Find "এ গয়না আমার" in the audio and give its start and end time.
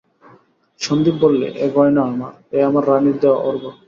1.57-2.33